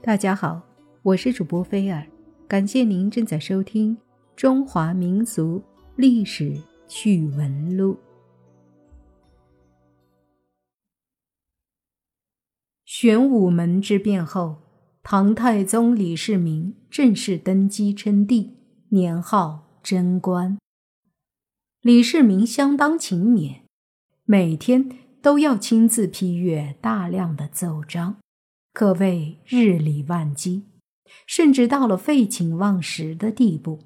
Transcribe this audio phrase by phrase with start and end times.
[0.00, 0.62] 大家好，
[1.02, 2.06] 我是主播菲尔，
[2.46, 3.96] 感谢您正在收听
[4.36, 5.60] 《中华民族
[5.96, 6.56] 历史
[6.86, 7.94] 趣闻录》。
[12.84, 14.58] 玄武门之变后，
[15.02, 18.56] 唐太宗李世民正式登基称帝，
[18.90, 20.56] 年号贞观。
[21.82, 23.62] 李世民相当勤勉，
[24.24, 24.88] 每天
[25.20, 28.16] 都要亲自批阅大量的奏章。
[28.78, 30.62] 可谓日理万机，
[31.26, 33.80] 甚至到了废寝忘食的地步。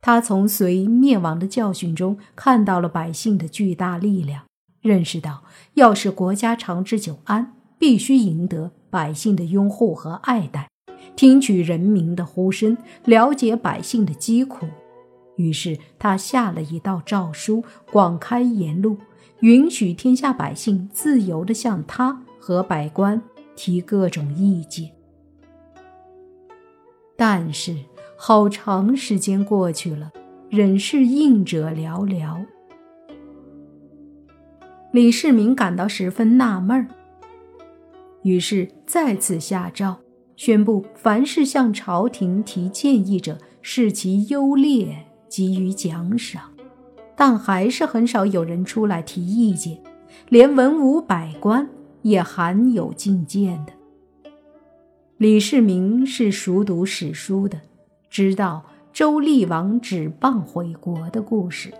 [0.00, 4.46] 他从隋灭亡的教训中看到了百姓的巨大力量，
[4.80, 5.44] 认识到
[5.74, 10.68] 要使国家长治久安，必须赢得百姓的拥护和爱戴，
[11.14, 14.66] 听取人民的呼声，了解百姓的疾苦。
[15.36, 18.98] 于是他下了一道诏书，广开言路，
[19.38, 23.22] 允许天下百姓自由地向他和百官。
[23.58, 24.88] 提各种意见，
[27.16, 27.74] 但是
[28.16, 30.12] 好长时间过去了，
[30.48, 32.46] 仍是应者寥寥。
[34.92, 36.86] 李世民感到十分纳闷儿，
[38.22, 39.96] 于是再次下诏，
[40.36, 46.52] 宣布凡是向朝廷提建议者，视其优劣，给予奖赏。
[47.16, 49.82] 但还是很少有人出来提意见，
[50.28, 51.68] 连文武百官。
[52.02, 53.72] 也含有进谏的。
[55.16, 57.60] 李世民是熟读史书的，
[58.08, 61.74] 知道周厉王止棒回国的故事，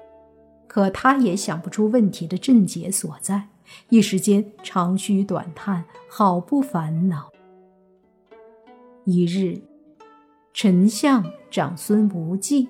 [0.66, 3.48] 可他也想不出问题的症结所在，
[3.90, 7.30] 一时间长吁短叹，好不烦恼。
[9.04, 9.62] 一日，
[10.52, 12.68] 丞相长孙无忌，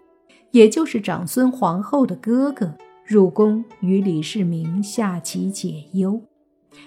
[0.51, 6.23] 也就是长孙皇后的哥哥，入宫与李世民下棋解忧。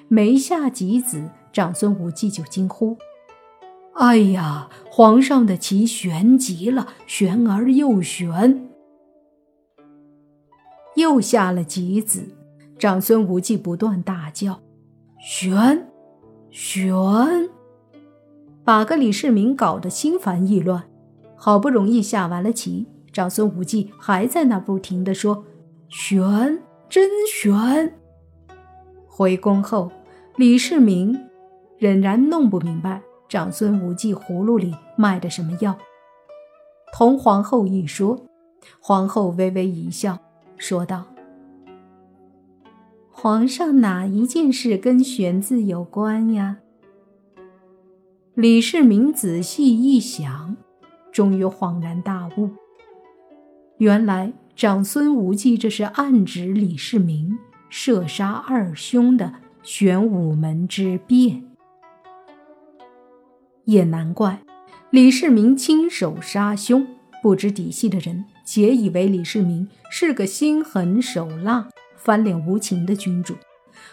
[0.08, 2.98] 没下几子，长孙无忌就惊呼
[3.96, 8.68] ：“哎呀，皇上的棋悬极了，悬而又悬！”
[10.95, 12.36] 又下了几子，
[12.78, 14.60] 长孙无忌不断大叫
[15.20, 15.88] ：“悬，
[16.50, 16.94] 悬！”
[18.64, 20.84] 把个李世民搞得心烦意乱。
[21.36, 25.44] 好不容易下完了棋，长孙无忌还在那不停地说
[25.89, 27.95] ：“悬，真悬！”
[29.14, 29.92] 回宫后，
[30.38, 31.20] 李世民
[31.77, 35.77] 仍然弄不明白长孙无忌葫芦里卖的什么药。
[36.94, 38.26] 同皇后一说，
[38.80, 40.17] 皇后微微一笑，
[40.58, 41.04] 说道
[43.11, 46.60] ：“皇上哪一件事跟‘玄’字有关呀？”
[48.33, 50.55] 李世民仔细一想，
[51.11, 52.49] 终于恍然大悟：
[53.78, 57.38] 原来长孙无忌这是暗指李世民。
[57.73, 59.33] 射杀二兄的
[59.64, 61.42] 玄武门之变，
[63.64, 64.42] 也难怪
[64.89, 66.86] 李世民亲手杀兄。
[67.23, 73.36] 不知底细的人皆以为李世民是个心狠手辣、翻脸无情的君主，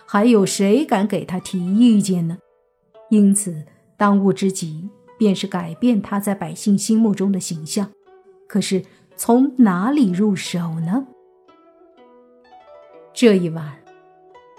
[0.05, 2.39] 还有谁敢给他提意见呢？
[3.11, 3.65] 因此，
[3.97, 7.89] 当务之急便是改变他在百姓心目中的形象。
[8.49, 8.83] 可是，
[9.15, 11.07] 从哪里入手呢？
[13.21, 13.73] 这一晚，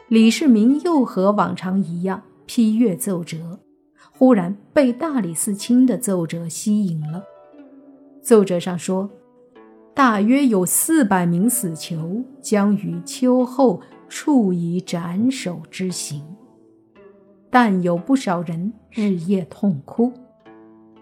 [0.09, 3.57] 李世民又和往常一样批阅奏折，
[4.11, 7.23] 忽然被大理寺卿的奏折吸引了。
[8.21, 9.09] 奏折上说，
[9.93, 16.21] 大约有四百名死囚将于秋后处以斩首之刑，
[17.49, 20.11] 但有不少人日夜痛哭。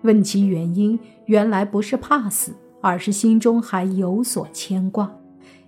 [0.03, 5.11] 问其原因，原来不是怕死，而是心中还有所牵挂。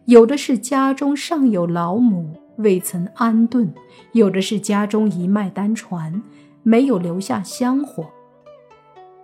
[0.09, 3.71] 有的是家中尚有老母未曾安顿，
[4.13, 6.19] 有的是家中一脉单传，
[6.63, 8.09] 没有留下香火。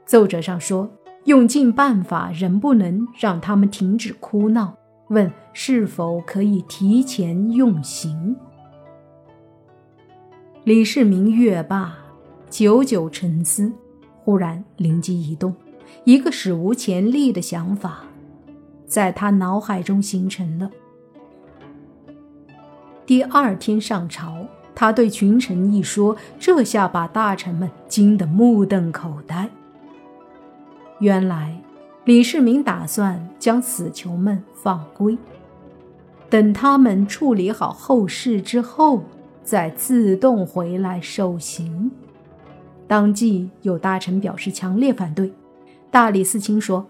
[0.06, 0.88] 奏折上说，
[1.24, 8.36] 用尽办法仍不能让他们停止哭闹，问是否可以提前用刑。
[10.66, 11.98] 李世民阅罢，
[12.48, 13.74] 久久沉思，
[14.20, 15.52] 忽然灵机一动，
[16.04, 18.04] 一个史无前例的想法。
[18.88, 20.70] 在他脑海中形成了。
[23.06, 29.50] 第二天上朝，他对群臣一说，这下把大臣们惊得目瞪口呆。
[31.00, 31.62] 原来，
[32.06, 35.18] 李世民打算将死囚们放归，
[36.30, 39.04] 等他们处理好后事之后，
[39.44, 41.92] 再自动回来受刑。
[42.88, 45.32] 当即有大臣表示强烈反对。
[45.92, 46.88] 大理寺卿说：“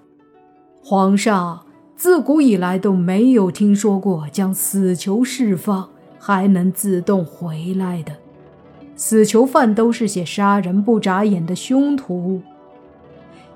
[0.81, 1.61] 皇上。”
[1.97, 5.89] 自古以来都没有听说过将死囚释放
[6.19, 8.13] 还能自动回来的，
[8.95, 12.41] 死囚犯都是些杀人不眨眼的凶徒。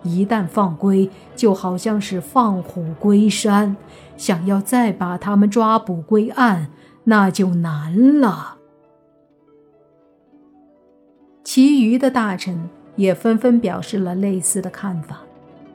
[0.04, 3.76] 一旦放归，就好像是放虎归山，
[4.16, 6.70] 想要再把他们抓捕归案，
[7.04, 8.56] 那就难了。
[11.44, 15.20] 其余的大臣也纷纷表示了类似的看法，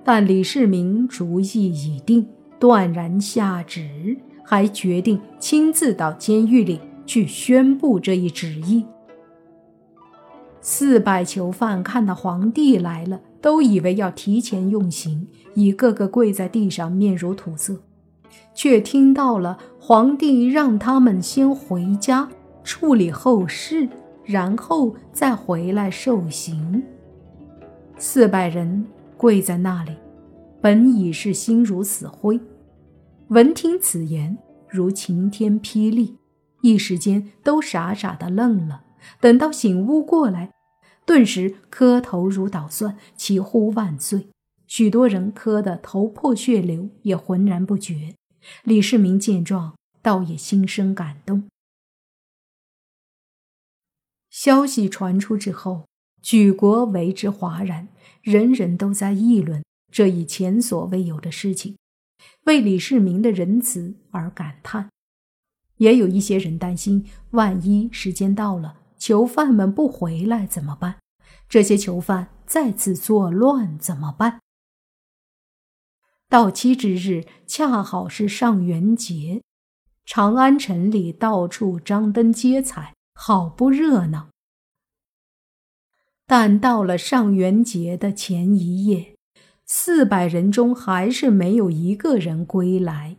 [0.03, 2.27] 但李世民主意已定，
[2.65, 8.87] 断然下旨，还决定亲自到监狱里去宣布这一旨意。
[10.63, 13.21] 四百囚犯看到皇帝来了。
[13.45, 17.77] 都以为要提前用刑，一个个跪在地上，面如土色，
[18.55, 22.27] 却听到了皇帝让他们先回家
[22.63, 23.87] 处理后事，
[24.25, 26.83] 然后再回来受刑。
[27.99, 28.87] 四百人
[29.19, 29.93] 跪在那里，
[30.63, 32.41] 本已是心如死灰，
[33.29, 34.37] 闻听此言，
[34.69, 36.19] 如晴天霹雳，
[36.61, 38.85] 一时间都傻傻的愣了。
[39.21, 40.53] 等到醒悟过来。
[41.07, 44.29] 顿时磕头如捣蒜，齐呼万岁。
[44.67, 48.15] 许多人磕得头破血流，也浑然不觉。
[48.63, 51.49] 李世民见状，倒也心生感动。
[54.31, 55.85] 消息传出之后，
[56.23, 57.89] 举国为之哗然，
[58.23, 59.63] 人人都在议论
[59.93, 61.77] 这一前所未有的事情，
[62.45, 64.91] 为李世民的仁慈而感叹。
[65.79, 68.77] 也有一些人担心，万一时间到了。
[68.97, 70.97] 囚犯们不回来怎么办？
[71.47, 74.41] 这些囚犯再次作乱怎么办？
[76.29, 79.43] 到期之日恰好是上元节，
[80.07, 84.29] 长安城里到处张灯结彩，好不热闹。
[86.27, 89.14] 但到了上元节的前一夜，
[89.67, 93.17] 四百人中还是没有一个人归来，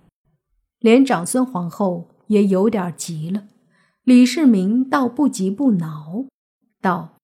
[0.80, 3.48] 连长孙皇后也有点急了。
[4.04, 6.26] 李世民倒不急不恼，
[6.80, 7.16] 道：“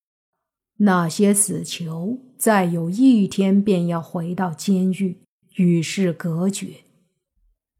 [0.77, 5.21] 那些死囚再有一天便要回到监狱，
[5.57, 6.77] 与世隔绝，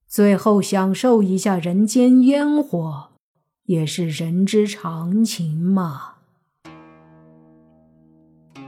[0.07, 3.09] 最后享受一下人间烟火，
[3.65, 6.17] 也是人之常情嘛。”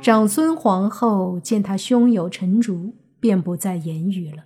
[0.04, 4.44] 长孙皇后见他胸有成竹，便不再言语了。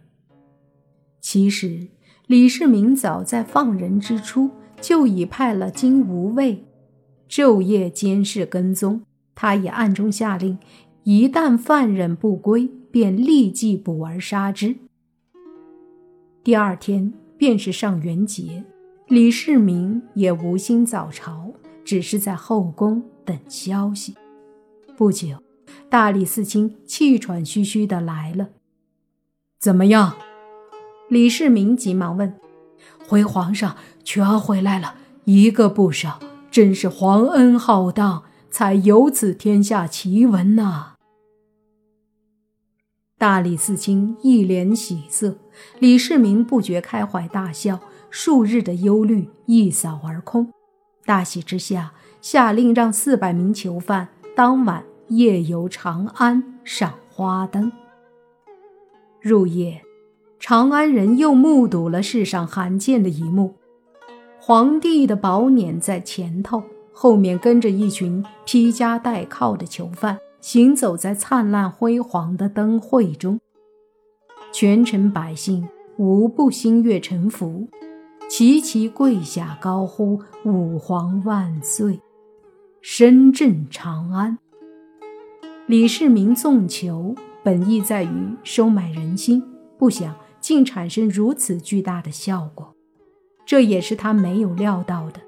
[1.19, 1.87] 其实，
[2.27, 4.51] 李世民早在放人之初。
[4.79, 6.63] 就已派了金吾卫
[7.27, 9.01] 昼夜监视跟踪，
[9.33, 10.59] 他也暗中下令，
[11.01, 14.75] 一旦犯人不归，便立即捕而杀之。
[16.43, 18.63] 第二天便是上元节，
[19.07, 21.51] 李世民也无心早朝，
[21.83, 24.13] 只是在后宫等消息。
[24.95, 25.41] 不久，
[25.89, 28.49] 大理寺卿气喘吁吁的来了。
[29.59, 30.15] 怎么样？
[31.09, 32.33] 李世民急忙问。
[33.07, 36.19] 回皇上，全回来了，一个不少，
[36.51, 40.95] 真是皇恩浩荡，才有此天下奇闻呐！
[43.17, 45.37] 大理寺卿一脸喜色，
[45.79, 47.79] 李世民不觉开怀大笑，
[48.09, 50.51] 数日的忧虑一扫而空。
[51.05, 57.71] 大喜之下，下令让四百名囚犯当晚夜游长安，赏花灯。
[59.21, 59.81] 入夜。
[60.39, 63.55] 长安人又目睹了世上罕见的一幕：
[64.39, 66.61] 皇帝的宝辇在前头，
[66.93, 73.39] 后面跟着一群披枷带铐的囚犯，行走在灿烂辉煌的灯会中。
[74.51, 77.67] 全城百姓无不心悦诚服，
[78.29, 81.99] 齐齐跪下高呼“武皇万岁”，
[82.81, 84.37] 深圳长安。
[85.67, 88.09] 李世民纵囚，本意在于
[88.43, 89.43] 收买人心，
[89.77, 90.15] 不想。
[90.39, 92.73] 竟产生如此巨大的效果，
[93.45, 95.19] 这也是他没有料到的。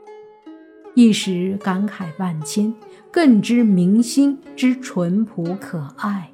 [0.94, 2.74] 一时感慨万千，
[3.12, 6.32] 更知民心之淳朴可爱，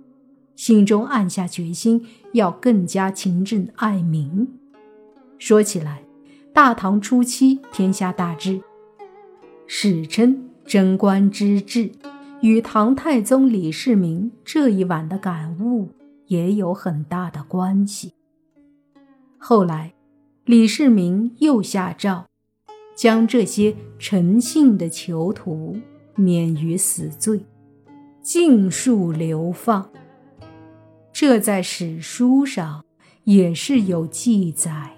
[0.55, 4.47] 心中暗下决心，要更加勤政爱民。
[5.39, 6.03] 说起来，
[6.53, 8.61] 大唐初期天下大治，
[9.65, 11.89] 史称贞观之治，
[12.45, 15.89] 与唐太宗李世民这一晚的感悟
[16.27, 18.13] 也有很大的关系。
[19.39, 19.95] 后来，
[20.43, 22.27] 李世民又下诏，
[22.95, 25.75] 将这些诚信的囚徒
[26.13, 27.43] 免于死罪，
[28.21, 29.89] 尽数流放。
[31.11, 32.85] 这在史书上
[33.23, 34.94] 也是有记载。